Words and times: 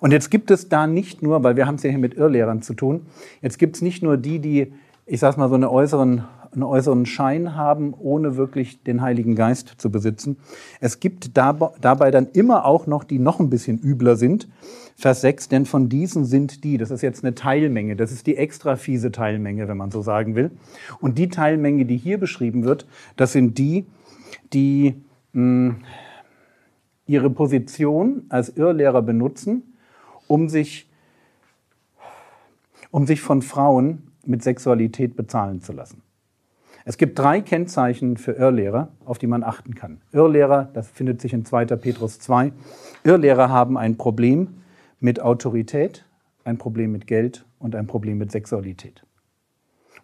Und 0.00 0.12
jetzt 0.12 0.30
gibt 0.30 0.50
es 0.50 0.68
da 0.68 0.86
nicht 0.86 1.22
nur, 1.22 1.42
weil 1.42 1.56
wir 1.56 1.66
haben 1.66 1.76
es 1.76 1.82
ja 1.82 1.90
hier 1.90 1.98
mit 1.98 2.14
Irrlehrern 2.14 2.62
zu 2.62 2.74
tun, 2.74 3.06
jetzt 3.42 3.58
gibt 3.58 3.76
es 3.76 3.82
nicht 3.82 4.02
nur 4.02 4.16
die, 4.16 4.38
die, 4.38 4.72
ich 5.06 5.20
sag 5.20 5.36
mal, 5.36 5.48
so 5.48 5.54
einen 5.54 5.64
äußeren, 5.64 6.24
einen 6.52 6.62
äußeren 6.62 7.06
Schein 7.06 7.54
haben, 7.54 7.94
ohne 7.98 8.36
wirklich 8.36 8.82
den 8.82 9.02
Heiligen 9.02 9.34
Geist 9.34 9.74
zu 9.76 9.90
besitzen. 9.90 10.38
Es 10.80 11.00
gibt 11.00 11.36
dabei 11.36 12.10
dann 12.10 12.28
immer 12.32 12.64
auch 12.64 12.86
noch, 12.86 13.04
die 13.04 13.18
noch 13.18 13.40
ein 13.40 13.50
bisschen 13.50 13.78
übler 13.78 14.16
sind. 14.16 14.48
Vers 14.98 15.20
6, 15.20 15.50
denn 15.50 15.66
von 15.66 15.90
diesen 15.90 16.24
sind 16.24 16.64
die, 16.64 16.78
das 16.78 16.90
ist 16.90 17.02
jetzt 17.02 17.22
eine 17.22 17.34
Teilmenge, 17.34 17.96
das 17.96 18.12
ist 18.12 18.26
die 18.26 18.36
extra 18.36 18.76
fiese 18.76 19.12
Teilmenge, 19.12 19.68
wenn 19.68 19.76
man 19.76 19.90
so 19.90 20.00
sagen 20.00 20.34
will. 20.34 20.50
Und 21.00 21.18
die 21.18 21.28
Teilmenge, 21.28 21.84
die 21.84 21.98
hier 21.98 22.18
beschrieben 22.18 22.64
wird, 22.64 22.86
das 23.16 23.32
sind 23.32 23.58
die, 23.58 23.84
die 24.54 24.94
mh, 25.34 25.74
ihre 27.06 27.28
Position 27.28 28.24
als 28.30 28.56
Irrlehrer 28.56 29.02
benutzen, 29.02 29.74
um 30.28 30.48
sich, 30.48 30.88
um 32.90 33.06
sich 33.06 33.20
von 33.20 33.42
Frauen 33.42 34.12
mit 34.24 34.42
Sexualität 34.42 35.16
bezahlen 35.16 35.62
zu 35.62 35.72
lassen. 35.72 36.02
Es 36.84 36.98
gibt 36.98 37.18
drei 37.18 37.40
Kennzeichen 37.40 38.16
für 38.16 38.32
Irrlehrer, 38.32 38.90
auf 39.04 39.18
die 39.18 39.26
man 39.26 39.42
achten 39.42 39.74
kann. 39.74 40.00
Irrlehrer, 40.12 40.70
das 40.72 40.88
findet 40.88 41.20
sich 41.20 41.32
in 41.32 41.44
2. 41.44 41.64
Petrus 41.64 42.20
2, 42.20 42.52
Irrlehrer 43.02 43.48
haben 43.48 43.76
ein 43.76 43.96
Problem 43.96 44.62
mit 45.00 45.20
Autorität, 45.20 46.04
ein 46.44 46.58
Problem 46.58 46.92
mit 46.92 47.06
Geld 47.06 47.44
und 47.58 47.74
ein 47.74 47.86
Problem 47.86 48.18
mit 48.18 48.30
Sexualität. 48.30 49.04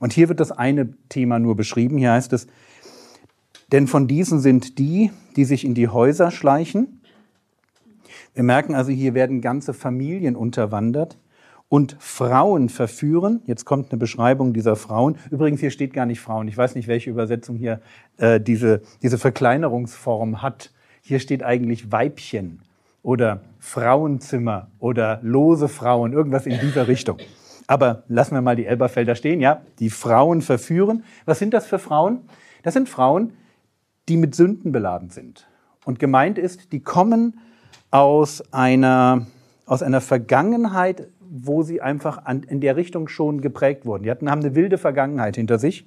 Und 0.00 0.12
hier 0.12 0.28
wird 0.28 0.40
das 0.40 0.50
eine 0.50 0.92
Thema 1.08 1.38
nur 1.38 1.54
beschrieben. 1.54 1.98
Hier 1.98 2.12
heißt 2.12 2.32
es, 2.32 2.48
denn 3.70 3.86
von 3.86 4.08
diesen 4.08 4.40
sind 4.40 4.78
die, 4.80 5.12
die 5.36 5.44
sich 5.44 5.64
in 5.64 5.74
die 5.74 5.86
Häuser 5.86 6.32
schleichen 6.32 7.01
wir 8.34 8.42
merken 8.42 8.74
also, 8.74 8.90
hier 8.90 9.14
werden 9.14 9.40
ganze 9.40 9.74
Familien 9.74 10.36
unterwandert 10.36 11.18
und 11.68 11.96
Frauen 12.00 12.68
verführen. 12.68 13.40
Jetzt 13.46 13.64
kommt 13.64 13.92
eine 13.92 13.98
Beschreibung 13.98 14.52
dieser 14.52 14.76
Frauen. 14.76 15.16
Übrigens, 15.30 15.60
hier 15.60 15.70
steht 15.70 15.94
gar 15.94 16.04
nicht 16.04 16.20
Frauen. 16.20 16.46
Ich 16.46 16.56
weiß 16.56 16.74
nicht, 16.74 16.86
welche 16.86 17.08
Übersetzung 17.08 17.56
hier 17.56 17.80
äh, 18.18 18.40
diese, 18.40 18.82
diese 19.02 19.16
Verkleinerungsform 19.16 20.42
hat. 20.42 20.70
Hier 21.00 21.18
steht 21.18 21.42
eigentlich 21.42 21.90
Weibchen 21.90 22.60
oder 23.02 23.40
Frauenzimmer 23.58 24.68
oder 24.80 25.20
lose 25.22 25.66
Frauen, 25.68 26.12
irgendwas 26.12 26.44
in 26.44 26.60
dieser 26.60 26.88
Richtung. 26.88 27.16
Aber 27.66 28.02
lassen 28.08 28.34
wir 28.34 28.42
mal 28.42 28.54
die 28.54 28.66
Elberfelder 28.66 29.14
stehen, 29.14 29.40
ja. 29.40 29.62
Die 29.78 29.88
Frauen 29.88 30.42
verführen. 30.42 31.04
Was 31.24 31.38
sind 31.38 31.54
das 31.54 31.66
für 31.66 31.78
Frauen? 31.78 32.20
Das 32.62 32.74
sind 32.74 32.88
Frauen, 32.88 33.32
die 34.10 34.18
mit 34.18 34.34
Sünden 34.34 34.72
beladen 34.72 35.08
sind. 35.08 35.48
Und 35.86 35.98
gemeint 35.98 36.36
ist, 36.36 36.72
die 36.72 36.80
kommen 36.80 37.40
aus 37.92 38.42
einer, 38.52 39.26
aus 39.66 39.82
einer 39.82 40.00
Vergangenheit, 40.00 41.08
wo 41.20 41.62
sie 41.62 41.80
einfach 41.80 42.24
an, 42.24 42.42
in 42.42 42.60
der 42.60 42.74
Richtung 42.74 43.06
schon 43.06 43.40
geprägt 43.40 43.86
wurden. 43.86 44.02
Die 44.02 44.10
hatten, 44.10 44.30
haben 44.30 44.40
eine 44.40 44.56
wilde 44.56 44.78
Vergangenheit 44.78 45.36
hinter 45.36 45.58
sich, 45.58 45.86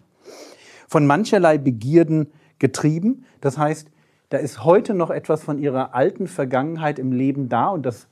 von 0.87 1.05
mancherlei 1.05 1.57
Begierden 1.57 2.31
getrieben. 2.59 3.25
Das 3.41 3.57
heißt, 3.57 3.89
da 4.29 4.37
ist 4.37 4.63
heute 4.63 4.93
noch 4.93 5.09
etwas 5.09 5.43
von 5.43 5.59
ihrer 5.59 5.93
alten 5.93 6.27
Vergangenheit 6.27 6.99
im 6.99 7.11
Leben 7.11 7.49
da 7.49 7.69
und 7.69 7.85
das 7.85 8.07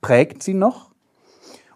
prägt 0.00 0.42
sie 0.42 0.54
noch. 0.54 0.92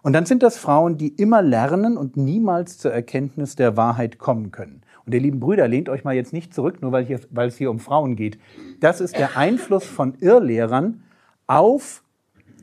Und 0.03 0.13
dann 0.13 0.25
sind 0.25 0.41
das 0.41 0.57
Frauen, 0.57 0.97
die 0.97 1.09
immer 1.09 1.41
lernen 1.41 1.95
und 1.97 2.17
niemals 2.17 2.77
zur 2.77 2.91
Erkenntnis 2.91 3.55
der 3.55 3.77
Wahrheit 3.77 4.17
kommen 4.17 4.51
können. 4.51 4.81
Und 5.05 5.13
ihr 5.13 5.19
lieben 5.19 5.39
Brüder, 5.39 5.67
lehnt 5.67 5.89
euch 5.89 6.03
mal 6.03 6.15
jetzt 6.15 6.33
nicht 6.33 6.53
zurück, 6.53 6.81
nur 6.81 6.91
weil, 6.91 7.05
hier, 7.05 7.19
weil 7.29 7.49
es 7.49 7.57
hier 7.57 7.69
um 7.69 7.79
Frauen 7.79 8.15
geht. 8.15 8.39
Das 8.79 9.01
ist 9.01 9.17
der 9.17 9.37
Einfluss 9.37 9.85
von 9.85 10.15
Irrlehrern 10.19 11.03
auf 11.51 12.01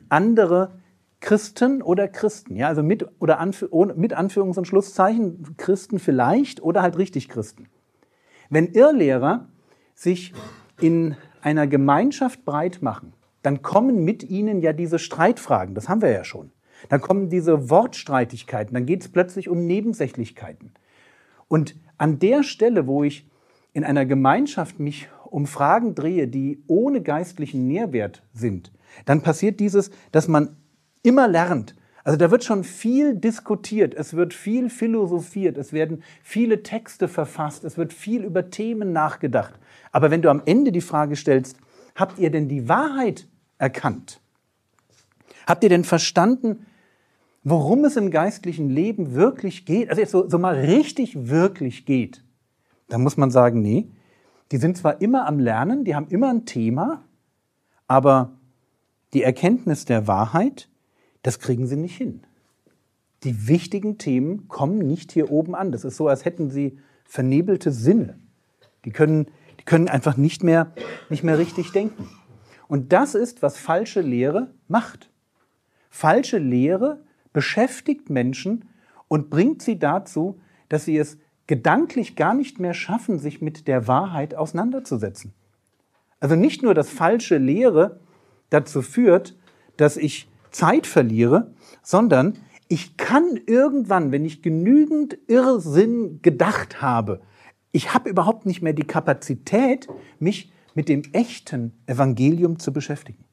andere 0.09 0.71
Christen 1.19 1.83
oder 1.83 2.07
Christen. 2.07 2.55
Ja, 2.55 2.69
also 2.69 2.81
mit, 2.81 3.05
oder 3.19 3.39
Anf 3.39 3.65
mit 3.95 4.17
Anführungs- 4.17 4.57
und 4.57 4.65
Schlusszeichen 4.65 5.55
Christen 5.57 5.99
vielleicht 5.99 6.63
oder 6.63 6.81
halt 6.81 6.97
richtig 6.97 7.29
Christen. 7.29 7.67
Wenn 8.49 8.73
Irrlehrer 8.73 9.47
sich 9.93 10.33
in 10.81 11.15
einer 11.41 11.67
Gemeinschaft 11.67 12.45
breit 12.45 12.81
machen, 12.81 13.13
dann 13.43 13.61
kommen 13.61 14.03
mit 14.03 14.23
ihnen 14.23 14.59
ja 14.59 14.73
diese 14.73 14.97
Streitfragen, 14.97 15.75
das 15.75 15.87
haben 15.87 16.01
wir 16.01 16.11
ja 16.11 16.23
schon. 16.23 16.51
Dann 16.87 16.99
kommen 16.99 17.29
diese 17.29 17.69
Wortstreitigkeiten, 17.69 18.73
dann 18.73 18.87
geht 18.87 19.01
es 19.01 19.09
plötzlich 19.09 19.49
um 19.49 19.67
Nebensächlichkeiten. 19.67 20.71
Und 21.47 21.75
an 21.99 22.17
der 22.17 22.41
Stelle, 22.41 22.87
wo 22.87 23.03
ich 23.03 23.29
in 23.73 23.83
einer 23.83 24.05
Gemeinschaft 24.07 24.79
mich 24.79 25.09
um 25.25 25.45
Fragen 25.45 25.93
drehe, 25.93 26.27
die 26.27 26.63
ohne 26.65 27.01
geistlichen 27.01 27.67
Nährwert 27.67 28.23
sind, 28.33 28.71
dann 29.05 29.21
passiert 29.21 29.59
dieses, 29.59 29.91
dass 30.11 30.27
man 30.27 30.57
immer 31.03 31.27
lernt. 31.27 31.75
Also 32.03 32.17
da 32.17 32.31
wird 32.31 32.43
schon 32.43 32.63
viel 32.63 33.15
diskutiert, 33.15 33.93
es 33.93 34.15
wird 34.15 34.33
viel 34.33 34.69
philosophiert, 34.69 35.57
es 35.57 35.73
werden 35.73 36.01
viele 36.23 36.63
Texte 36.63 37.07
verfasst, 37.07 37.63
es 37.63 37.77
wird 37.77 37.93
viel 37.93 38.23
über 38.23 38.49
Themen 38.49 38.93
nachgedacht. 38.93 39.53
Aber 39.91 40.09
wenn 40.09 40.21
du 40.21 40.29
am 40.29 40.41
Ende 40.45 40.71
die 40.71 40.81
Frage 40.81 41.15
stellst, 41.15 41.57
habt 41.95 42.17
ihr 42.19 42.31
denn 42.31 42.47
die 42.47 42.69
Wahrheit 42.69 43.27
erkannt? 43.57 44.21
Habt 45.45 45.63
ihr 45.63 45.69
denn 45.69 45.83
verstanden, 45.83 46.65
worum 47.43 47.83
es 47.85 47.97
im 47.97 48.11
geistlichen 48.11 48.69
Leben 48.69 49.13
wirklich 49.13 49.65
geht? 49.65 49.89
Also 49.89 50.01
jetzt 50.01 50.11
so, 50.11 50.29
so 50.29 50.39
mal 50.39 50.55
richtig 50.55 51.27
wirklich 51.29 51.85
geht. 51.85 52.23
Da 52.87 52.97
muss 52.97 53.17
man 53.17 53.29
sagen, 53.29 53.61
nee, 53.61 53.89
die 54.51 54.57
sind 54.57 54.77
zwar 54.77 55.01
immer 55.01 55.27
am 55.27 55.39
Lernen, 55.39 55.83
die 55.83 55.95
haben 55.95 56.07
immer 56.07 56.29
ein 56.29 56.45
Thema, 56.45 57.03
aber 57.87 58.38
die 59.13 59.23
Erkenntnis 59.23 59.85
der 59.85 60.07
Wahrheit, 60.07 60.69
das 61.23 61.39
kriegen 61.39 61.67
sie 61.67 61.75
nicht 61.75 61.97
hin. 61.97 62.21
Die 63.23 63.47
wichtigen 63.47 63.97
Themen 63.97 64.47
kommen 64.47 64.79
nicht 64.79 65.11
hier 65.11 65.31
oben 65.31 65.55
an. 65.55 65.71
Das 65.71 65.83
ist 65.83 65.97
so, 65.97 66.07
als 66.07 66.25
hätten 66.25 66.49
sie 66.49 66.79
vernebelte 67.03 67.71
Sinne. 67.71 68.17
Die 68.85 68.91
können, 68.91 69.27
die 69.59 69.65
können 69.65 69.89
einfach 69.89 70.15
nicht 70.15 70.43
mehr, 70.43 70.71
nicht 71.09 71.23
mehr 71.23 71.37
richtig 71.37 71.71
denken. 71.71 72.09
Und 72.67 72.93
das 72.93 73.15
ist, 73.15 73.41
was 73.41 73.57
falsche 73.57 74.01
Lehre 74.01 74.51
macht. 74.67 75.09
Falsche 75.89 76.37
Lehre 76.37 77.01
beschäftigt 77.33 78.09
Menschen 78.09 78.69
und 79.07 79.29
bringt 79.29 79.61
sie 79.61 79.79
dazu, 79.79 80.39
dass 80.69 80.85
sie 80.85 80.97
es 80.97 81.17
gedanklich 81.47 82.15
gar 82.15 82.35
nicht 82.35 82.59
mehr 82.59 82.75
schaffen, 82.75 83.17
sich 83.17 83.41
mit 83.41 83.67
der 83.67 83.87
Wahrheit 83.87 84.35
auseinanderzusetzen. 84.35 85.33
Also 86.19 86.35
nicht 86.35 86.61
nur, 86.61 86.75
dass 86.75 86.89
falsche 86.89 87.37
Lehre 87.37 87.99
dazu 88.49 88.81
führt, 88.81 89.37
dass 89.77 89.97
ich 89.97 90.29
Zeit 90.51 90.87
verliere, 90.87 91.53
sondern 91.81 92.37
ich 92.67 92.97
kann 92.97 93.39
irgendwann, 93.45 94.11
wenn 94.11 94.25
ich 94.25 94.41
genügend 94.41 95.17
Irrsinn 95.27 96.21
gedacht 96.21 96.81
habe, 96.81 97.21
ich 97.71 97.93
habe 97.93 98.09
überhaupt 98.09 98.45
nicht 98.45 98.61
mehr 98.61 98.73
die 98.73 98.83
Kapazität, 98.83 99.87
mich 100.19 100.51
mit 100.73 100.89
dem 100.89 101.03
echten 101.13 101.73
Evangelium 101.85 102.59
zu 102.59 102.73
beschäftigen. 102.73 103.23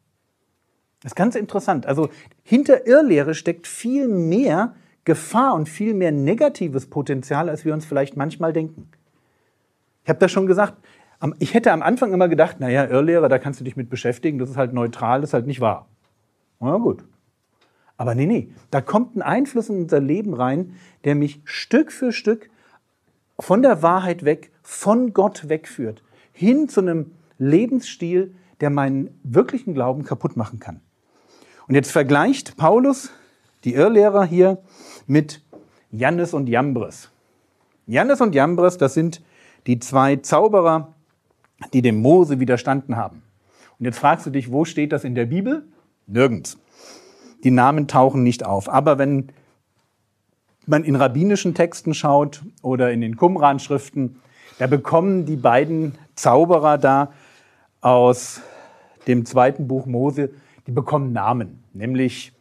Das 1.01 1.13
ist 1.13 1.17
ganz 1.17 1.35
interessant. 1.37 1.87
Also 1.87 2.09
hinter 2.43 2.87
Irrlehre 2.87 3.35
steckt 3.35 3.67
viel 3.67 4.09
mehr 4.09 4.75
Gefahr 5.05 5.55
und 5.55 5.69
viel 5.69 5.95
mehr 5.95 6.13
negatives 6.13 6.87
Potenzial, 6.87 7.49
als 7.49 7.65
wir 7.65 7.73
uns 7.73 7.85
vielleicht 7.85 8.17
manchmal 8.17 8.53
denken. 8.53 8.91
Ich 10.03 10.09
habe 10.09 10.19
das 10.19 10.33
schon 10.33 10.47
gesagt, 10.47 10.75
ich 11.39 11.55
hätte 11.55 11.73
am 11.73 11.83
Anfang 11.83 12.13
immer 12.13 12.29
gedacht, 12.29 12.61
naja, 12.61 12.85
Irrlehrer, 12.85 13.29
da 13.29 13.39
kannst 13.39 13.61
du 13.61 13.65
dich 13.65 13.77
mit 13.77 13.89
beschäftigen, 13.89 14.39
das 14.39 14.51
ist 14.51 14.57
halt 14.57 14.73
neutral, 14.73 15.21
das 15.21 15.31
ist 15.31 15.35
halt 15.35 15.47
nicht 15.47 15.61
wahr. 15.61 15.87
Na 16.61 16.77
gut. 16.77 17.05
Aber 17.97 18.15
nee, 18.15 18.27
nee, 18.27 18.51
da 18.71 18.81
kommt 18.81 19.17
ein 19.17 19.23
Einfluss 19.23 19.71
in 19.71 19.83
unser 19.83 20.01
Leben 20.01 20.35
rein, 20.35 20.75
der 21.05 21.15
mich 21.15 21.41
Stück 21.45 21.93
für 21.93 22.13
Stück 22.13 22.51
von 23.39 23.63
der 23.63 23.83
Wahrheit 23.83 24.25
weg, 24.25 24.51
von 24.63 25.13
Gott 25.13 25.49
wegführt, 25.49 26.03
hin 26.33 26.69
zu 26.69 26.81
einem 26.81 27.13
Lebensstil, 27.39 28.35
der 28.61 28.71
meinen 28.71 29.19
wirklichen 29.23 29.75
Glauben 29.75 30.05
kaputt 30.05 30.37
machen 30.37 30.61
kann. 30.61 30.81
Und 31.69 31.75
jetzt 31.75 31.91
vergleicht 31.91 32.57
Paulus 32.57 33.11
die 33.65 33.75
Irrlehrer 33.75 34.25
hier 34.25 34.59
mit 35.07 35.43
Jannes 35.91 36.35
und 36.35 36.49
Jambres. 36.49 37.11
Jannes 37.87 38.21
und 38.21 38.35
Jambres, 38.35 38.79
das 38.79 38.95
sind 38.95 39.23
die 39.67 39.79
zwei 39.79 40.17
Zauberer, 40.17 40.95
die 41.73 41.83
dem 41.83 42.01
Mose 42.01 42.41
widerstanden 42.41 42.97
haben. 42.97 43.23
Und 43.79 43.87
jetzt 43.87 43.99
fragst 43.99 44.27
du 44.27 44.31
dich, 44.31 44.51
wo 44.51 44.65
steht 44.65 44.93
das 44.93 45.05
in 45.05 45.15
der 45.15 45.27
Bibel? 45.27 45.65
Nirgends. 46.07 46.59
Die 47.45 47.51
Namen 47.51 47.89
tauchen 47.89 48.23
nicht 48.23 48.45
auf. 48.45 48.69
Aber 48.69 48.99
wenn 48.99 49.29
man 50.67 50.85
in 50.85 50.97
rabbinischen 50.97 51.55
Texten 51.55 51.95
schaut 51.95 52.43
oder 52.63 52.91
in 52.91 53.01
den 53.01 53.17
Qumran-Schriften, 53.17 54.17
da 54.59 54.67
bekommen 54.67 55.27
die 55.27 55.37
beiden 55.37 55.97
Zauberer 56.15 56.79
da 56.79 57.13
aus 57.81 58.41
dem 59.07 59.25
zweiten 59.27 59.69
Buch 59.69 59.87
Mose, 59.87 60.31
die 60.67 60.73
bekommen 60.73 61.13
Namen, 61.13 61.63
nämlich 61.73 62.33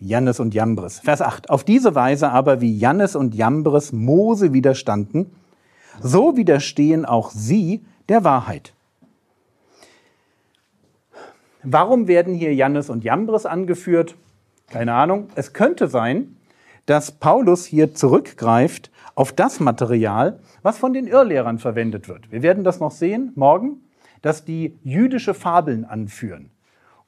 Jannes 0.00 0.38
und 0.38 0.54
Jambres. 0.54 1.00
Vers 1.00 1.22
8. 1.22 1.50
Auf 1.50 1.64
diese 1.64 1.94
Weise 1.94 2.30
aber, 2.30 2.60
wie 2.60 2.76
Jannes 2.76 3.16
und 3.16 3.34
Jambres 3.34 3.92
Mose 3.92 4.52
widerstanden, 4.52 5.32
so 6.00 6.36
widerstehen 6.36 7.04
auch 7.04 7.30
sie 7.30 7.84
der 8.08 8.24
Wahrheit. 8.24 8.72
Warum 11.62 12.08
werden 12.08 12.34
hier 12.34 12.54
Jannes 12.54 12.88
und 12.88 13.04
Jambres 13.04 13.44
angeführt? 13.44 14.16
Keine 14.70 14.94
Ahnung. 14.94 15.28
Es 15.34 15.52
könnte 15.52 15.88
sein, 15.88 16.36
dass 16.86 17.12
Paulus 17.12 17.66
hier 17.66 17.94
zurückgreift 17.94 18.90
auf 19.14 19.32
das 19.32 19.60
Material, 19.60 20.40
was 20.62 20.78
von 20.78 20.92
den 20.92 21.06
Irrlehrern 21.06 21.58
verwendet 21.58 22.08
wird. 22.08 22.30
Wir 22.30 22.42
werden 22.42 22.64
das 22.64 22.80
noch 22.80 22.92
sehen 22.92 23.32
morgen, 23.34 23.82
dass 24.22 24.44
die 24.44 24.78
jüdische 24.84 25.34
Fabeln 25.34 25.84
anführen. 25.84 26.50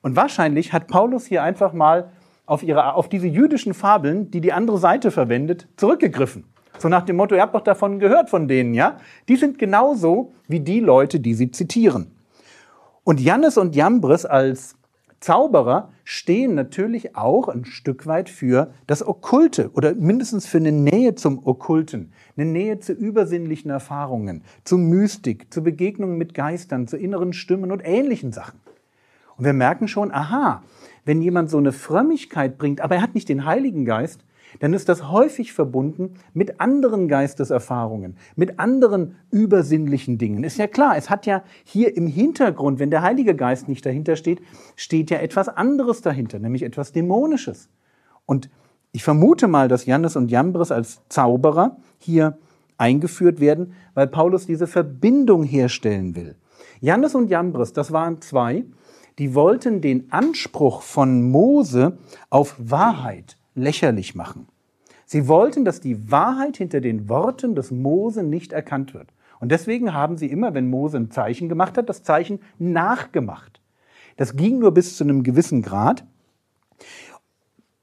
Und 0.02 0.16
wahrscheinlich 0.16 0.72
hat 0.72 0.88
Paulus 0.88 1.26
hier 1.26 1.42
einfach 1.42 1.72
mal 1.72 2.10
auf, 2.46 2.62
ihre, 2.62 2.94
auf 2.94 3.08
diese 3.08 3.28
jüdischen 3.28 3.74
Fabeln, 3.74 4.30
die 4.30 4.40
die 4.40 4.52
andere 4.52 4.78
Seite 4.78 5.10
verwendet, 5.10 5.68
zurückgegriffen. 5.76 6.44
So 6.78 6.88
nach 6.88 7.04
dem 7.04 7.16
Motto, 7.16 7.34
ihr 7.34 7.42
habt 7.42 7.54
doch 7.54 7.60
davon 7.60 7.98
gehört 7.98 8.30
von 8.30 8.48
denen, 8.48 8.74
ja? 8.74 8.96
Die 9.28 9.36
sind 9.36 9.58
genauso 9.58 10.32
wie 10.48 10.60
die 10.60 10.80
Leute, 10.80 11.20
die 11.20 11.34
sie 11.34 11.50
zitieren. 11.50 12.12
Und 13.04 13.20
Jannes 13.20 13.58
und 13.58 13.76
Jambres 13.76 14.24
als 14.24 14.76
Zauberer 15.20 15.90
stehen 16.02 16.54
natürlich 16.54 17.14
auch 17.14 17.48
ein 17.48 17.66
Stück 17.66 18.06
weit 18.06 18.30
für 18.30 18.72
das 18.86 19.06
Okkulte 19.06 19.70
oder 19.74 19.94
mindestens 19.94 20.46
für 20.46 20.56
eine 20.56 20.72
Nähe 20.72 21.14
zum 21.14 21.46
Okkulten, 21.46 22.12
eine 22.36 22.46
Nähe 22.46 22.78
zu 22.78 22.94
übersinnlichen 22.94 23.70
Erfahrungen, 23.70 24.42
zu 24.64 24.78
Mystik, 24.78 25.52
zu 25.52 25.62
Begegnungen 25.62 26.16
mit 26.16 26.32
Geistern, 26.32 26.86
zu 26.86 26.96
inneren 26.96 27.34
Stimmen 27.34 27.70
und 27.70 27.82
ähnlichen 27.84 28.32
Sachen. 28.32 28.60
Und 29.36 29.44
wir 29.44 29.52
merken 29.52 29.88
schon, 29.88 30.10
aha, 30.10 30.62
wenn 31.04 31.20
jemand 31.20 31.50
so 31.50 31.58
eine 31.58 31.72
Frömmigkeit 31.72 32.56
bringt, 32.56 32.80
aber 32.80 32.96
er 32.96 33.02
hat 33.02 33.14
nicht 33.14 33.28
den 33.28 33.44
Heiligen 33.44 33.84
Geist, 33.84 34.24
dann 34.58 34.74
ist 34.74 34.88
das 34.88 35.08
häufig 35.08 35.52
verbunden 35.52 36.14
mit 36.34 36.60
anderen 36.60 37.08
Geisteserfahrungen, 37.08 38.16
mit 38.36 38.58
anderen 38.58 39.16
übersinnlichen 39.30 40.18
Dingen. 40.18 40.42
Ist 40.44 40.58
ja 40.58 40.66
klar, 40.66 40.96
es 40.96 41.08
hat 41.08 41.26
ja 41.26 41.42
hier 41.64 41.96
im 41.96 42.06
Hintergrund, 42.06 42.78
wenn 42.78 42.90
der 42.90 43.02
Heilige 43.02 43.36
Geist 43.36 43.68
nicht 43.68 43.86
dahinter 43.86 44.16
steht, 44.16 44.42
steht 44.76 45.10
ja 45.10 45.18
etwas 45.18 45.48
anderes 45.48 46.02
dahinter, 46.02 46.38
nämlich 46.38 46.62
etwas 46.62 46.92
Dämonisches. 46.92 47.68
Und 48.26 48.50
ich 48.92 49.04
vermute 49.04 49.46
mal, 49.46 49.68
dass 49.68 49.86
Jannes 49.86 50.16
und 50.16 50.30
Jambres 50.30 50.72
als 50.72 51.00
Zauberer 51.08 51.76
hier 51.98 52.38
eingeführt 52.76 53.38
werden, 53.38 53.74
weil 53.94 54.08
Paulus 54.08 54.46
diese 54.46 54.66
Verbindung 54.66 55.44
herstellen 55.44 56.16
will. 56.16 56.36
Jannes 56.80 57.14
und 57.14 57.28
Jambres, 57.30 57.72
das 57.72 57.92
waren 57.92 58.20
zwei, 58.20 58.64
die 59.18 59.34
wollten 59.34 59.80
den 59.80 60.10
Anspruch 60.10 60.82
von 60.82 61.30
Mose 61.30 61.98
auf 62.30 62.56
Wahrheit 62.58 63.36
lächerlich 63.60 64.14
machen. 64.14 64.48
Sie 65.06 65.26
wollten, 65.26 65.64
dass 65.64 65.80
die 65.80 66.10
Wahrheit 66.10 66.56
hinter 66.56 66.80
den 66.80 67.08
Worten 67.08 67.54
des 67.54 67.70
Mose 67.70 68.22
nicht 68.22 68.52
erkannt 68.52 68.94
wird. 68.94 69.08
Und 69.40 69.50
deswegen 69.50 69.94
haben 69.94 70.16
sie 70.16 70.30
immer, 70.30 70.54
wenn 70.54 70.70
Mose 70.70 70.98
ein 70.98 71.10
Zeichen 71.10 71.48
gemacht 71.48 71.78
hat, 71.78 71.88
das 71.88 72.02
Zeichen 72.02 72.40
nachgemacht. 72.58 73.60
Das 74.16 74.36
ging 74.36 74.58
nur 74.58 74.72
bis 74.72 74.96
zu 74.96 75.04
einem 75.04 75.22
gewissen 75.22 75.62
Grad. 75.62 76.04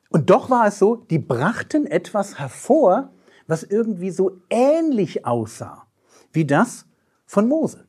Und 0.09 0.29
doch 0.29 0.50
war 0.50 0.68
es 0.68 0.79
so, 0.79 0.95
die 0.95 1.19
brachten 1.19 1.85
etwas 1.85 2.39
hervor, 2.39 3.09
was 3.47 3.63
irgendwie 3.63 4.12
so 4.12 4.39
ähnlich 4.50 5.25
aussah 5.25 5.88
wie 6.31 6.45
das 6.45 6.85
von 7.25 7.47
Mose. 7.47 7.85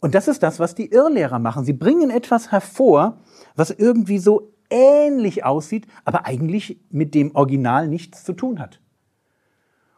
Und 0.00 0.14
das 0.14 0.28
ist 0.28 0.42
das, 0.42 0.58
was 0.58 0.74
die 0.74 0.90
Irrlehrer 0.90 1.38
machen. 1.38 1.64
Sie 1.64 1.72
bringen 1.72 2.10
etwas 2.10 2.50
hervor, 2.50 3.18
was 3.54 3.70
irgendwie 3.70 4.18
so 4.18 4.52
ähnlich 4.70 5.44
aussieht, 5.44 5.86
aber 6.04 6.26
eigentlich 6.26 6.80
mit 6.90 7.14
dem 7.14 7.34
Original 7.34 7.88
nichts 7.88 8.24
zu 8.24 8.32
tun 8.32 8.60
hat. 8.60 8.80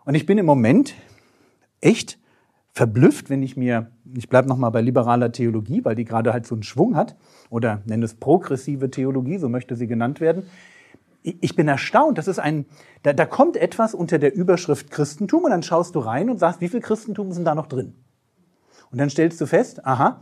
Und 0.05 0.15
ich 0.15 0.27
bin 0.27 0.39
im 0.39 0.47
Moment 0.47 0.95
echt 1.81 2.19
verblüfft, 2.73 3.29
wenn 3.29 3.43
ich 3.43 3.57
mir, 3.57 3.93
ich 4.17 4.29
bleibe 4.29 4.49
nochmal 4.49 4.71
bei 4.71 4.81
liberaler 4.81 5.31
Theologie, 5.31 5.85
weil 5.85 5.95
die 5.95 6.05
gerade 6.05 6.33
halt 6.33 6.47
so 6.47 6.55
einen 6.55 6.63
Schwung 6.63 6.97
hat, 6.97 7.17
oder 7.51 7.83
nenne 7.85 8.05
es 8.05 8.15
progressive 8.15 8.91
Theologie, 8.91 9.39
so 9.39 9.49
möchte 9.49 9.77
sie 9.77 9.87
genannt 9.87 10.21
werden. 10.21 10.45
Ich 11.23 11.55
bin 11.55 11.69
erstaunt, 11.69 12.19
das 12.19 12.27
ist 12.27 12.41
ein, 12.41 12.65
da, 13.03 13.13
da 13.13 13.27
kommt 13.27 13.57
etwas 13.57 13.95
unter 13.95 14.19
der 14.19 14.35
Überschrift 14.35 14.91
Christentum 14.91 15.45
und 15.45 15.51
dann 15.51 15.63
schaust 15.63 15.95
du 15.95 16.01
rein 16.01 16.31
und 16.31 16.39
sagst, 16.39 16.61
wie 16.61 16.69
viel 16.69 16.81
Christentum 16.81 17.31
sind 17.33 17.45
da 17.45 17.55
noch 17.55 17.67
drin? 17.67 17.95
Und 18.91 18.99
dann 18.99 19.09
stellst 19.09 19.41
du 19.41 19.47
fest, 19.47 19.87
aha, 19.87 20.21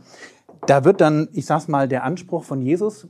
da 0.67 0.85
wird 0.85 1.01
dann, 1.01 1.29
ich 1.31 1.45
sag's 1.45 1.67
mal, 1.67 1.87
der 1.87 2.03
Anspruch 2.03 2.43
von 2.43 2.61
Jesus 2.61 3.07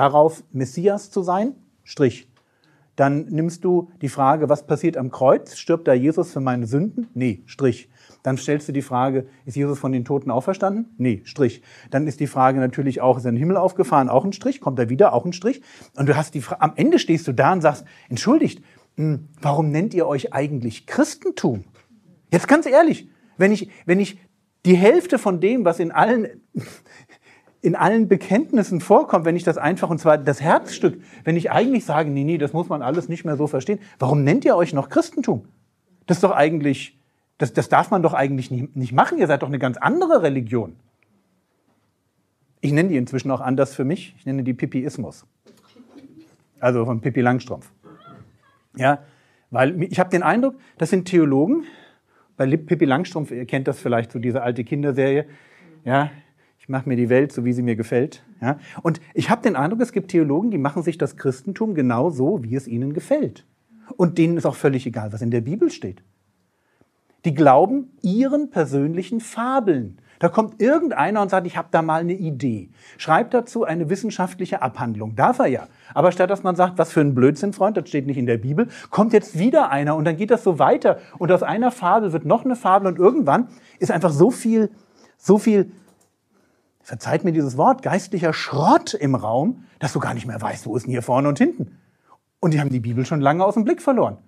darauf, 0.00 0.42
Messias 0.50 1.10
zu 1.10 1.20
sein, 1.20 1.54
Strich. 1.84 2.26
Dann 2.96 3.26
nimmst 3.26 3.64
du 3.64 3.90
die 4.00 4.08
Frage, 4.08 4.48
was 4.48 4.66
passiert 4.66 4.96
am 4.96 5.10
Kreuz? 5.10 5.58
Stirbt 5.58 5.86
da 5.86 5.92
Jesus 5.92 6.32
für 6.32 6.40
meine 6.40 6.66
Sünden? 6.66 7.08
Nee, 7.12 7.42
Strich. 7.44 7.90
Dann 8.22 8.38
stellst 8.38 8.66
du 8.66 8.72
die 8.72 8.80
Frage, 8.80 9.26
ist 9.44 9.56
Jesus 9.56 9.78
von 9.78 9.92
den 9.92 10.06
Toten 10.06 10.30
auferstanden? 10.30 10.94
Nee, 10.96 11.20
Strich. 11.24 11.62
Dann 11.90 12.06
ist 12.06 12.18
die 12.18 12.26
Frage 12.26 12.60
natürlich 12.60 13.02
auch, 13.02 13.18
ist 13.18 13.26
er 13.26 13.28
in 13.28 13.34
den 13.34 13.40
Himmel 13.40 13.58
aufgefahren? 13.58 14.08
Auch 14.08 14.24
ein 14.24 14.32
Strich. 14.32 14.62
Kommt 14.62 14.78
er 14.78 14.88
wieder? 14.88 15.12
Auch 15.12 15.26
ein 15.26 15.34
Strich. 15.34 15.60
Und 15.96 16.08
du 16.08 16.16
hast 16.16 16.34
die 16.34 16.40
Frage, 16.40 16.62
am 16.62 16.72
Ende 16.76 16.98
stehst 16.98 17.28
du 17.28 17.32
da 17.32 17.52
und 17.52 17.60
sagst, 17.60 17.84
entschuldigt, 18.08 18.64
hm, 18.96 19.28
warum 19.42 19.70
nennt 19.70 19.92
ihr 19.92 20.06
euch 20.06 20.32
eigentlich 20.32 20.86
Christentum? 20.86 21.64
Jetzt 22.32 22.48
ganz 22.48 22.64
ehrlich, 22.64 23.08
wenn 23.36 23.52
ich, 23.52 23.68
wenn 23.84 24.00
ich 24.00 24.18
die 24.64 24.76
Hälfte 24.76 25.18
von 25.18 25.40
dem, 25.40 25.66
was 25.66 25.78
in 25.78 25.92
allen, 25.92 26.40
in 27.62 27.76
allen 27.76 28.08
Bekenntnissen 28.08 28.80
vorkommt, 28.80 29.24
wenn 29.24 29.36
ich 29.36 29.44
das 29.44 29.58
einfach, 29.58 29.90
und 29.90 29.98
zwar 29.98 30.16
das 30.16 30.40
Herzstück, 30.40 31.02
wenn 31.24 31.36
ich 31.36 31.50
eigentlich 31.50 31.84
sage, 31.84 32.10
nee, 32.10 32.24
nee, 32.24 32.38
das 32.38 32.52
muss 32.52 32.68
man 32.68 32.80
alles 32.80 33.08
nicht 33.08 33.24
mehr 33.24 33.36
so 33.36 33.46
verstehen, 33.46 33.80
warum 33.98 34.24
nennt 34.24 34.44
ihr 34.44 34.56
euch 34.56 34.72
noch 34.72 34.88
Christentum? 34.88 35.44
Das 36.06 36.18
ist 36.18 36.22
doch 36.22 36.32
eigentlich, 36.32 36.98
das, 37.38 37.52
das 37.52 37.68
darf 37.68 37.90
man 37.90 38.02
doch 38.02 38.14
eigentlich 38.14 38.50
nicht, 38.50 38.76
nicht 38.76 38.92
machen, 38.92 39.18
ihr 39.18 39.26
seid 39.26 39.42
doch 39.42 39.48
eine 39.48 39.58
ganz 39.58 39.76
andere 39.76 40.22
Religion. 40.22 40.76
Ich 42.62 42.72
nenne 42.72 42.88
die 42.88 42.96
inzwischen 42.96 43.30
auch 43.30 43.40
anders 43.40 43.74
für 43.74 43.84
mich, 43.84 44.14
ich 44.18 44.26
nenne 44.26 44.42
die 44.42 44.54
Pipiismus. 44.54 45.26
Also 46.60 46.84
von 46.84 47.00
Pippi 47.00 47.20
Langstrumpf. 47.20 47.70
Ja, 48.76 49.02
weil 49.50 49.82
ich 49.82 49.98
habe 49.98 50.10
den 50.10 50.22
Eindruck, 50.22 50.54
das 50.78 50.90
sind 50.90 51.06
Theologen, 51.06 51.64
bei 52.36 52.46
Pippi 52.56 52.86
Langstrumpf, 52.86 53.32
ihr 53.32 53.44
kennt 53.44 53.68
das 53.68 53.78
vielleicht, 53.80 54.12
so 54.12 54.18
diese 54.18 54.42
alte 54.42 54.64
Kinderserie, 54.64 55.26
ja, 55.84 56.10
mache 56.70 56.88
mir 56.88 56.96
die 56.96 57.10
Welt 57.10 57.32
so, 57.32 57.44
wie 57.44 57.52
sie 57.52 57.62
mir 57.62 57.76
gefällt. 57.76 58.22
Ja? 58.40 58.58
Und 58.82 59.00
ich 59.12 59.28
habe 59.28 59.42
den 59.42 59.56
Eindruck, 59.56 59.80
es 59.82 59.92
gibt 59.92 60.10
Theologen, 60.10 60.50
die 60.50 60.58
machen 60.58 60.82
sich 60.82 60.96
das 60.96 61.16
Christentum 61.16 61.74
genau 61.74 62.10
so, 62.10 62.42
wie 62.42 62.54
es 62.54 62.66
ihnen 62.66 62.94
gefällt. 62.94 63.44
Und 63.96 64.16
denen 64.16 64.36
ist 64.36 64.46
auch 64.46 64.54
völlig 64.54 64.86
egal, 64.86 65.12
was 65.12 65.20
in 65.20 65.30
der 65.30 65.40
Bibel 65.40 65.70
steht. 65.70 66.02
Die 67.24 67.34
glauben 67.34 67.90
ihren 68.00 68.50
persönlichen 68.50 69.20
Fabeln. 69.20 69.98
Da 70.20 70.28
kommt 70.28 70.60
irgendeiner 70.60 71.22
und 71.22 71.30
sagt, 71.30 71.46
ich 71.46 71.56
habe 71.56 71.68
da 71.70 71.80
mal 71.80 72.02
eine 72.02 72.12
Idee. 72.12 72.70
Schreibt 72.98 73.32
dazu 73.32 73.64
eine 73.64 73.88
wissenschaftliche 73.88 74.62
Abhandlung. 74.62 75.16
Darf 75.16 75.38
er 75.38 75.46
ja. 75.46 75.66
Aber 75.94 76.12
statt 76.12 76.30
dass 76.30 76.42
man 76.42 76.56
sagt, 76.56 76.78
was 76.78 76.92
für 76.92 77.00
ein 77.00 77.14
Blödsinn, 77.14 77.54
Freund, 77.54 77.76
das 77.76 77.88
steht 77.88 78.06
nicht 78.06 78.18
in 78.18 78.26
der 78.26 78.36
Bibel, 78.36 78.68
kommt 78.90 79.14
jetzt 79.14 79.38
wieder 79.38 79.70
einer 79.70 79.96
und 79.96 80.04
dann 80.04 80.16
geht 80.16 80.30
das 80.30 80.44
so 80.44 80.58
weiter. 80.58 80.98
Und 81.18 81.32
aus 81.32 81.42
einer 81.42 81.70
Fabel 81.70 82.12
wird 82.12 82.26
noch 82.26 82.44
eine 82.44 82.54
Fabel 82.54 82.88
und 82.88 82.98
irgendwann 82.98 83.48
ist 83.78 83.90
einfach 83.90 84.12
so 84.12 84.30
viel, 84.30 84.70
so 85.16 85.38
viel, 85.38 85.72
verzeiht 86.90 87.22
mir 87.22 87.30
dieses 87.30 87.56
Wort, 87.56 87.82
geistlicher 87.82 88.32
Schrott 88.32 88.94
im 88.94 89.14
Raum, 89.14 89.62
dass 89.78 89.92
du 89.92 90.00
gar 90.00 90.12
nicht 90.12 90.26
mehr 90.26 90.42
weißt, 90.42 90.66
wo 90.66 90.74
ist 90.74 90.86
denn 90.86 90.90
hier 90.90 91.02
vorne 91.02 91.28
und 91.28 91.38
hinten. 91.38 91.78
Und 92.40 92.52
die 92.52 92.58
haben 92.58 92.68
die 92.68 92.80
Bibel 92.80 93.06
schon 93.06 93.20
lange 93.20 93.44
aus 93.44 93.54
dem 93.54 93.62
Blick 93.62 93.80
verloren. 93.80 94.18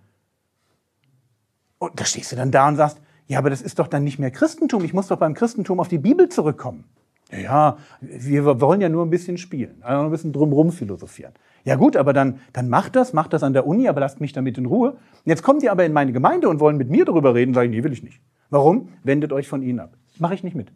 Und 1.78 1.98
da 1.98 2.04
stehst 2.04 2.30
du 2.30 2.36
dann 2.36 2.52
da 2.52 2.68
und 2.68 2.76
sagst, 2.76 3.00
ja, 3.26 3.40
aber 3.40 3.50
das 3.50 3.62
ist 3.62 3.80
doch 3.80 3.88
dann 3.88 4.04
nicht 4.04 4.20
mehr 4.20 4.30
Christentum. 4.30 4.84
Ich 4.84 4.94
muss 4.94 5.08
doch 5.08 5.16
beim 5.16 5.34
Christentum 5.34 5.80
auf 5.80 5.88
die 5.88 5.98
Bibel 5.98 6.28
zurückkommen. 6.28 6.84
Ja, 7.32 7.78
wir 8.00 8.60
wollen 8.60 8.80
ja 8.80 8.88
nur 8.88 9.04
ein 9.04 9.10
bisschen 9.10 9.38
spielen, 9.38 9.82
also 9.82 10.04
ein 10.04 10.12
bisschen 10.12 10.32
drumherum 10.32 10.70
philosophieren. 10.70 11.32
Ja 11.64 11.74
gut, 11.74 11.96
aber 11.96 12.12
dann, 12.12 12.38
dann 12.52 12.68
macht 12.68 12.94
das, 12.94 13.12
macht 13.12 13.32
das 13.32 13.42
an 13.42 13.54
der 13.54 13.66
Uni, 13.66 13.88
aber 13.88 13.98
lasst 13.98 14.20
mich 14.20 14.32
damit 14.32 14.56
in 14.56 14.66
Ruhe. 14.66 14.98
Jetzt 15.24 15.42
kommt 15.42 15.64
ihr 15.64 15.72
aber 15.72 15.84
in 15.84 15.92
meine 15.92 16.12
Gemeinde 16.12 16.48
und 16.48 16.60
wollen 16.60 16.76
mit 16.76 16.90
mir 16.90 17.04
darüber 17.04 17.34
reden, 17.34 17.54
sage 17.54 17.66
ich, 17.66 17.72
nee, 17.72 17.82
will 17.82 17.92
ich 17.92 18.04
nicht. 18.04 18.20
Warum? 18.50 18.90
Wendet 19.02 19.32
euch 19.32 19.48
von 19.48 19.64
ihnen 19.64 19.80
ab. 19.80 19.96
Mache 20.20 20.34
ich 20.34 20.44
nicht 20.44 20.54
mit. 20.54 20.70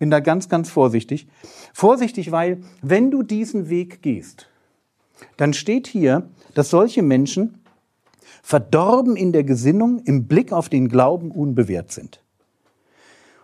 Bin 0.00 0.10
da 0.10 0.20
ganz, 0.20 0.48
ganz 0.48 0.70
vorsichtig. 0.70 1.28
Vorsichtig, 1.74 2.32
weil 2.32 2.62
wenn 2.80 3.10
du 3.10 3.22
diesen 3.22 3.68
Weg 3.68 4.00
gehst, 4.00 4.48
dann 5.36 5.52
steht 5.52 5.86
hier, 5.86 6.28
dass 6.54 6.70
solche 6.70 7.02
Menschen 7.02 7.62
verdorben 8.42 9.14
in 9.14 9.32
der 9.32 9.44
Gesinnung, 9.44 10.00
im 10.06 10.26
Blick 10.26 10.52
auf 10.52 10.70
den 10.70 10.88
Glauben 10.88 11.30
unbewährt 11.30 11.92
sind. 11.92 12.22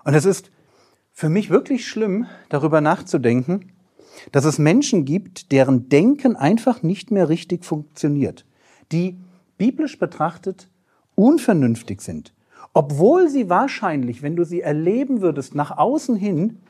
Und 0.02 0.14
es 0.14 0.24
ist 0.24 0.50
für 1.12 1.28
mich 1.28 1.50
wirklich 1.50 1.86
schlimm, 1.86 2.26
darüber 2.48 2.80
nachzudenken, 2.80 3.72
dass 4.32 4.46
es 4.46 4.58
Menschen 4.58 5.04
gibt, 5.04 5.52
deren 5.52 5.90
Denken 5.90 6.36
einfach 6.36 6.82
nicht 6.82 7.10
mehr 7.10 7.28
richtig 7.28 7.66
funktioniert, 7.66 8.46
die 8.92 9.18
biblisch 9.58 9.98
betrachtet 9.98 10.70
unvernünftig 11.16 12.00
sind, 12.00 12.32
obwohl 12.76 13.30
sie 13.30 13.48
wahrscheinlich, 13.48 14.20
wenn 14.20 14.36
du 14.36 14.44
sie 14.44 14.60
erleben 14.60 15.22
würdest, 15.22 15.54
nach 15.54 15.78
außen 15.78 16.14
hin 16.14 16.60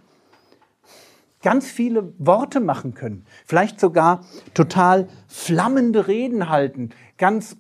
ganz 1.43 1.69
viele 1.69 2.13
Worte 2.19 2.61
machen 2.61 2.95
können, 2.95 3.27
vielleicht 3.45 3.81
sogar 3.81 4.21
total 4.55 5.09
flammende 5.27 6.07
Reden 6.07 6.49
halten, 6.49 6.91
ganz 7.19 7.57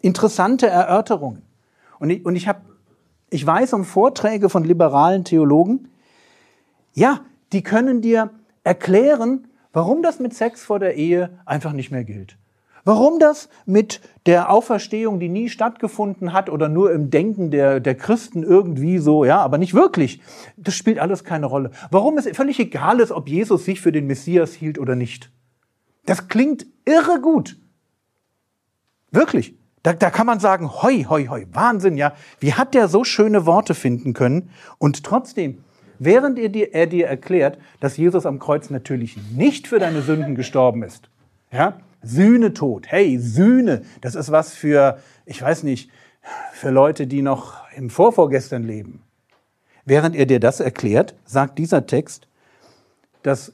interessante 0.00 0.68
Erörterungen. 0.68 1.42
Und 1.98 2.08
ich, 2.08 2.24
und 2.24 2.34
ich, 2.34 2.48
hab, 2.48 2.62
ich 3.28 3.46
weiß 3.46 3.74
um 3.74 3.84
Vorträge 3.84 4.48
von 4.48 4.64
liberalen 4.64 5.24
Theologen, 5.24 5.88
ja, 6.94 7.20
die 7.52 7.62
können 7.62 8.00
dir 8.00 8.30
erklären, 8.64 9.48
warum 9.74 10.02
das 10.02 10.18
mit 10.18 10.32
Sex 10.32 10.64
vor 10.64 10.78
der 10.78 10.94
Ehe 10.94 11.38
einfach 11.44 11.74
nicht 11.74 11.90
mehr 11.90 12.04
gilt. 12.04 12.38
Warum 12.84 13.18
das 13.18 13.48
mit 13.66 14.00
der 14.26 14.50
Auferstehung, 14.50 15.20
die 15.20 15.28
nie 15.28 15.48
stattgefunden 15.48 16.32
hat 16.32 16.48
oder 16.48 16.68
nur 16.68 16.92
im 16.92 17.10
Denken 17.10 17.50
der, 17.50 17.80
der 17.80 17.94
Christen 17.94 18.42
irgendwie 18.42 18.98
so, 18.98 19.24
ja, 19.24 19.40
aber 19.40 19.58
nicht 19.58 19.74
wirklich, 19.74 20.20
das 20.56 20.74
spielt 20.74 20.98
alles 20.98 21.24
keine 21.24 21.46
Rolle. 21.46 21.70
Warum 21.90 22.16
es 22.18 22.28
völlig 22.36 22.58
egal 22.58 23.00
ist, 23.00 23.12
ob 23.12 23.28
Jesus 23.28 23.64
sich 23.64 23.80
für 23.80 23.92
den 23.92 24.06
Messias 24.06 24.52
hielt 24.52 24.78
oder 24.78 24.96
nicht. 24.96 25.30
Das 26.06 26.28
klingt 26.28 26.66
irre 26.84 27.20
gut. 27.20 27.58
Wirklich. 29.10 29.54
Da, 29.82 29.94
da 29.94 30.10
kann 30.10 30.26
man 30.26 30.40
sagen, 30.40 30.70
hoi, 30.82 31.04
hoi, 31.08 31.26
hoi, 31.26 31.46
Wahnsinn, 31.52 31.96
ja. 31.96 32.12
Wie 32.38 32.52
hat 32.52 32.74
der 32.74 32.88
so 32.88 33.04
schöne 33.04 33.46
Worte 33.46 33.74
finden 33.74 34.12
können? 34.12 34.50
Und 34.78 35.04
trotzdem, 35.04 35.64
während 35.98 36.38
er 36.38 36.50
dir, 36.50 36.74
er 36.74 36.86
dir 36.86 37.06
erklärt, 37.06 37.58
dass 37.80 37.96
Jesus 37.96 38.26
am 38.26 38.38
Kreuz 38.38 38.68
natürlich 38.68 39.16
nicht 39.32 39.66
für 39.66 39.78
deine 39.78 40.02
Sünden 40.02 40.34
gestorben 40.34 40.82
ist, 40.82 41.08
ja, 41.50 41.78
Sühnetod, 42.02 42.86
hey, 42.88 43.18
Sühne, 43.18 43.82
das 44.00 44.14
ist 44.14 44.30
was 44.30 44.54
für, 44.54 44.98
ich 45.26 45.40
weiß 45.40 45.62
nicht, 45.62 45.90
für 46.52 46.70
Leute, 46.70 47.06
die 47.06 47.22
noch 47.22 47.56
im 47.76 47.90
Vorvorgestern 47.90 48.64
leben. 48.64 49.02
Während 49.84 50.16
er 50.16 50.26
dir 50.26 50.40
das 50.40 50.60
erklärt, 50.60 51.14
sagt 51.24 51.58
dieser 51.58 51.86
Text, 51.86 52.28
dass 53.22 53.52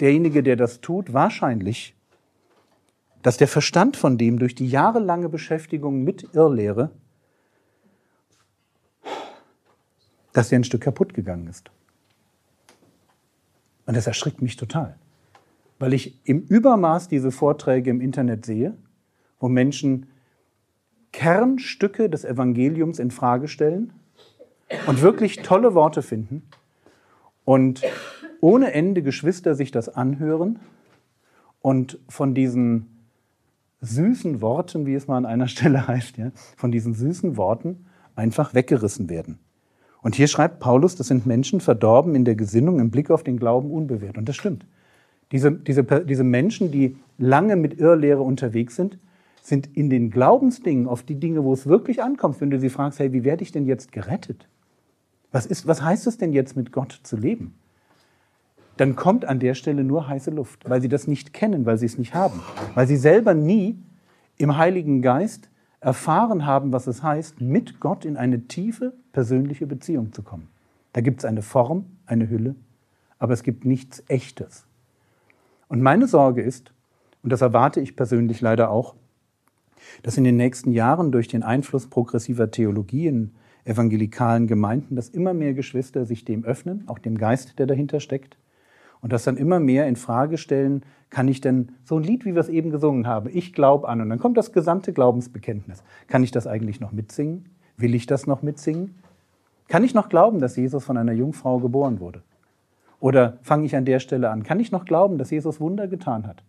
derjenige, 0.00 0.42
der 0.42 0.56
das 0.56 0.80
tut, 0.80 1.12
wahrscheinlich 1.12 1.94
dass 3.22 3.36
der 3.36 3.48
Verstand 3.48 3.96
von 3.96 4.16
dem 4.16 4.38
durch 4.38 4.54
die 4.54 4.68
jahrelange 4.68 5.28
Beschäftigung 5.28 6.02
mit 6.04 6.34
Irrlehre, 6.34 6.90
dass 10.32 10.50
der 10.50 10.60
ein 10.60 10.64
Stück 10.64 10.82
kaputt 10.82 11.14
gegangen 11.14 11.48
ist. 11.48 11.70
Und 13.86 13.96
das 13.96 14.06
erschrickt 14.06 14.42
mich 14.42 14.56
total, 14.56 14.96
weil 15.78 15.94
ich 15.94 16.20
im 16.26 16.42
Übermaß 16.42 17.08
diese 17.08 17.30
Vorträge 17.30 17.90
im 17.90 18.00
Internet 18.00 18.44
sehe, 18.44 18.76
wo 19.38 19.48
Menschen 19.48 20.06
Kernstücke 21.12 22.10
des 22.10 22.24
Evangeliums 22.24 22.98
in 22.98 23.10
Frage 23.10 23.48
stellen 23.48 23.92
und 24.86 25.02
wirklich 25.02 25.42
tolle 25.42 25.74
Worte 25.74 26.02
finden 26.02 26.42
und 27.44 27.82
ohne 28.40 28.72
Ende 28.72 29.02
Geschwister 29.02 29.54
sich 29.54 29.70
das 29.70 29.88
anhören 29.88 30.58
und 31.60 31.98
von 32.08 32.34
diesen 32.34 32.98
süßen 33.80 34.40
Worten, 34.40 34.86
wie 34.86 34.94
es 34.94 35.06
mal 35.06 35.16
an 35.16 35.26
einer 35.26 35.48
Stelle 35.48 35.88
heißt, 35.88 36.18
ja, 36.18 36.30
von 36.56 36.70
diesen 36.70 36.94
süßen 36.94 37.36
Worten 37.36 37.86
einfach 38.16 38.54
weggerissen 38.54 39.08
werden. 39.08 39.38
Und 40.02 40.14
hier 40.14 40.28
schreibt 40.28 40.60
Paulus, 40.60 40.94
das 40.94 41.08
sind 41.08 41.26
Menschen 41.26 41.60
verdorben 41.60 42.14
in 42.14 42.24
der 42.24 42.36
Gesinnung, 42.36 42.78
im 42.78 42.90
Blick 42.90 43.10
auf 43.10 43.24
den 43.24 43.38
Glauben 43.38 43.70
unbewährt. 43.70 44.16
Und 44.16 44.28
das 44.28 44.36
stimmt. 44.36 44.64
Diese, 45.32 45.52
diese, 45.52 45.84
diese 45.84 46.24
Menschen, 46.24 46.70
die 46.70 46.96
lange 47.18 47.56
mit 47.56 47.78
Irrlehre 47.78 48.22
unterwegs 48.22 48.76
sind, 48.76 48.98
sind 49.42 49.76
in 49.76 49.90
den 49.90 50.10
Glaubensdingen, 50.10 50.86
auf 50.86 51.02
die 51.02 51.18
Dinge, 51.18 51.44
wo 51.44 51.52
es 51.52 51.66
wirklich 51.66 52.02
ankommt, 52.02 52.40
wenn 52.40 52.50
du 52.50 52.58
sie 52.58 52.70
fragst, 52.70 52.98
hey, 52.98 53.12
wie 53.12 53.24
werde 53.24 53.42
ich 53.42 53.52
denn 53.52 53.66
jetzt 53.66 53.92
gerettet? 53.92 54.48
Was, 55.32 55.46
ist, 55.46 55.66
was 55.66 55.82
heißt 55.82 56.06
es 56.06 56.18
denn 56.18 56.32
jetzt, 56.32 56.56
mit 56.56 56.72
Gott 56.72 57.00
zu 57.02 57.16
leben? 57.16 57.54
dann 58.78 58.96
kommt 58.96 59.24
an 59.24 59.40
der 59.40 59.54
Stelle 59.54 59.84
nur 59.84 60.08
heiße 60.08 60.30
Luft, 60.30 60.68
weil 60.68 60.80
sie 60.80 60.88
das 60.88 61.06
nicht 61.06 61.32
kennen, 61.32 61.66
weil 61.66 61.78
sie 61.78 61.86
es 61.86 61.98
nicht 61.98 62.14
haben, 62.14 62.40
weil 62.74 62.86
sie 62.86 62.96
selber 62.96 63.34
nie 63.34 63.78
im 64.36 64.56
Heiligen 64.56 65.02
Geist 65.02 65.50
erfahren 65.80 66.46
haben, 66.46 66.72
was 66.72 66.86
es 66.86 67.02
heißt, 67.02 67.40
mit 67.40 67.80
Gott 67.80 68.04
in 68.04 68.16
eine 68.16 68.46
tiefe 68.46 68.94
persönliche 69.12 69.66
Beziehung 69.66 70.12
zu 70.12 70.22
kommen. 70.22 70.48
Da 70.92 71.00
gibt 71.00 71.20
es 71.20 71.24
eine 71.24 71.42
Form, 71.42 71.86
eine 72.06 72.30
Hülle, 72.30 72.54
aber 73.18 73.32
es 73.32 73.42
gibt 73.42 73.64
nichts 73.64 74.02
Echtes. 74.08 74.64
Und 75.68 75.82
meine 75.82 76.06
Sorge 76.06 76.42
ist, 76.42 76.72
und 77.22 77.30
das 77.30 77.42
erwarte 77.42 77.80
ich 77.80 77.96
persönlich 77.96 78.40
leider 78.40 78.70
auch, 78.70 78.94
dass 80.02 80.16
in 80.16 80.24
den 80.24 80.36
nächsten 80.36 80.72
Jahren 80.72 81.12
durch 81.12 81.28
den 81.28 81.42
Einfluss 81.42 81.88
progressiver 81.88 82.50
Theologie 82.50 83.06
in 83.06 83.32
evangelikalen 83.64 84.46
Gemeinden, 84.46 84.96
dass 84.96 85.08
immer 85.08 85.34
mehr 85.34 85.54
Geschwister 85.54 86.04
sich 86.06 86.24
dem 86.24 86.44
öffnen, 86.44 86.84
auch 86.86 86.98
dem 86.98 87.18
Geist, 87.18 87.58
der 87.58 87.66
dahinter 87.66 88.00
steckt, 88.00 88.36
und 89.00 89.12
das 89.12 89.24
dann 89.24 89.36
immer 89.36 89.60
mehr 89.60 89.86
in 89.86 89.94
Frage 89.94 90.38
stellen, 90.38 90.82
kann 91.10 91.28
ich 91.28 91.40
denn 91.40 91.72
so 91.84 91.96
ein 91.96 92.02
Lied, 92.02 92.24
wie 92.24 92.34
wir 92.34 92.40
es 92.40 92.48
eben 92.48 92.70
gesungen 92.70 93.06
haben, 93.06 93.30
ich 93.32 93.52
glaube 93.52 93.88
an, 93.88 94.00
und 94.00 94.08
dann 94.08 94.18
kommt 94.18 94.36
das 94.36 94.52
gesamte 94.52 94.92
Glaubensbekenntnis. 94.92 95.84
Kann 96.08 96.24
ich 96.24 96.32
das 96.32 96.46
eigentlich 96.46 96.80
noch 96.80 96.92
mitsingen? 96.92 97.44
Will 97.76 97.94
ich 97.94 98.06
das 98.06 98.26
noch 98.26 98.42
mitsingen? 98.42 98.96
Kann 99.68 99.84
ich 99.84 99.94
noch 99.94 100.08
glauben, 100.08 100.40
dass 100.40 100.56
Jesus 100.56 100.84
von 100.84 100.96
einer 100.96 101.12
Jungfrau 101.12 101.60
geboren 101.60 102.00
wurde? 102.00 102.22
Oder 103.00 103.38
fange 103.42 103.66
ich 103.66 103.76
an 103.76 103.84
der 103.84 104.00
Stelle 104.00 104.30
an? 104.30 104.42
Kann 104.42 104.60
ich 104.60 104.72
noch 104.72 104.84
glauben, 104.84 105.18
dass 105.18 105.30
Jesus 105.30 105.60
Wunder 105.60 105.86
getan 105.86 106.26
hat? 106.26 106.42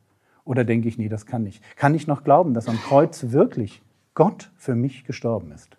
Oder 0.46 0.64
denke 0.64 0.88
ich, 0.88 0.98
nee, 0.98 1.10
das 1.10 1.26
kann 1.26 1.44
nicht? 1.44 1.64
Kann 1.76 1.94
ich 1.94 2.08
noch 2.08 2.24
glauben, 2.24 2.54
dass 2.54 2.68
am 2.68 2.78
Kreuz 2.78 3.32
wirklich 3.32 3.84
Gott 4.16 4.52
für 4.58 4.76
mich 4.76 5.06
gestorben 5.06 5.52
ist? 5.52 5.78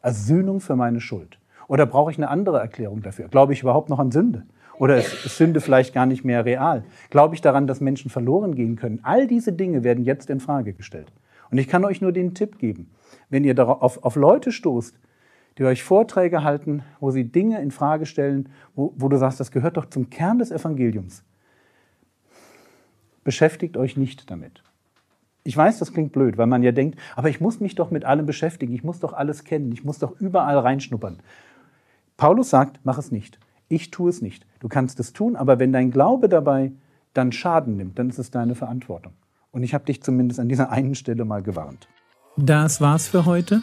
Als 0.00 0.26
Sühnung 0.26 0.60
für 0.60 0.76
meine 0.76 1.00
Schuld? 1.00 1.38
Oder 1.66 1.86
brauche 1.86 2.10
ich 2.10 2.18
eine 2.18 2.28
andere 2.28 2.58
Erklärung 2.60 3.02
dafür? 3.02 3.28
Glaube 3.28 3.52
ich 3.52 3.62
überhaupt 3.62 3.88
noch 3.88 3.98
an 3.98 4.12
Sünde? 4.12 4.44
Oder 4.78 4.98
ist 4.98 5.36
Sünde 5.36 5.60
vielleicht 5.60 5.94
gar 5.94 6.06
nicht 6.06 6.24
mehr 6.24 6.44
real? 6.44 6.84
Glaube 7.10 7.34
ich 7.34 7.40
daran, 7.40 7.66
dass 7.66 7.80
Menschen 7.80 8.10
verloren 8.10 8.54
gehen 8.54 8.76
können? 8.76 9.00
All 9.02 9.26
diese 9.26 9.52
Dinge 9.52 9.84
werden 9.84 10.04
jetzt 10.04 10.30
in 10.30 10.40
Frage 10.40 10.72
gestellt. 10.72 11.12
Und 11.50 11.58
ich 11.58 11.68
kann 11.68 11.84
euch 11.84 12.00
nur 12.00 12.12
den 12.12 12.34
Tipp 12.34 12.58
geben, 12.58 12.90
wenn 13.30 13.44
ihr 13.44 13.58
auf, 13.58 14.02
auf 14.04 14.16
Leute 14.16 14.52
stoßt, 14.52 14.98
die 15.58 15.64
euch 15.64 15.82
Vorträge 15.82 16.44
halten, 16.44 16.82
wo 17.00 17.10
sie 17.10 17.24
Dinge 17.24 17.60
in 17.60 17.70
Frage 17.70 18.06
stellen, 18.06 18.48
wo, 18.74 18.92
wo 18.96 19.08
du 19.08 19.16
sagst, 19.18 19.40
das 19.40 19.50
gehört 19.50 19.76
doch 19.76 19.86
zum 19.86 20.10
Kern 20.10 20.38
des 20.38 20.50
Evangeliums. 20.50 21.24
Beschäftigt 23.24 23.76
euch 23.76 23.96
nicht 23.96 24.30
damit. 24.30 24.62
Ich 25.44 25.56
weiß, 25.56 25.78
das 25.78 25.92
klingt 25.92 26.12
blöd, 26.12 26.38
weil 26.38 26.46
man 26.46 26.62
ja 26.62 26.72
denkt, 26.72 26.98
aber 27.16 27.28
ich 27.28 27.40
muss 27.40 27.60
mich 27.60 27.74
doch 27.74 27.90
mit 27.90 28.04
allem 28.04 28.26
beschäftigen, 28.26 28.72
ich 28.72 28.84
muss 28.84 29.00
doch 29.00 29.12
alles 29.12 29.44
kennen, 29.44 29.72
ich 29.72 29.84
muss 29.84 29.98
doch 29.98 30.20
überall 30.20 30.58
reinschnuppern. 30.58 31.18
Paulus 32.16 32.50
sagt, 32.50 32.80
mach 32.84 32.98
es 32.98 33.10
nicht 33.10 33.38
ich 33.72 33.90
tue 33.90 34.10
es 34.10 34.22
nicht. 34.22 34.46
Du 34.60 34.68
kannst 34.68 35.00
es 35.00 35.12
tun, 35.12 35.34
aber 35.34 35.58
wenn 35.58 35.72
dein 35.72 35.90
Glaube 35.90 36.28
dabei 36.28 36.72
dann 37.14 37.32
Schaden 37.32 37.76
nimmt, 37.76 37.98
dann 37.98 38.10
ist 38.10 38.18
es 38.18 38.30
deine 38.30 38.54
Verantwortung. 38.54 39.12
Und 39.50 39.62
ich 39.62 39.74
habe 39.74 39.84
dich 39.84 40.02
zumindest 40.02 40.40
an 40.40 40.48
dieser 40.48 40.70
einen 40.70 40.94
Stelle 40.94 41.24
mal 41.24 41.42
gewarnt. 41.42 41.88
Das 42.36 42.80
war's 42.80 43.08
für 43.08 43.26
heute. 43.26 43.62